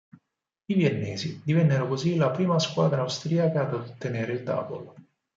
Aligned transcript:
I 0.65 0.73
viennesi 0.73 1.43
divennero 1.45 1.87
così 1.87 2.15
la 2.15 2.31
prima 2.31 2.57
squadra 2.57 3.01
austriaca 3.03 3.67
ad 3.67 3.75
ottenere 3.75 4.33
il 4.33 4.43
"double". 4.43 4.93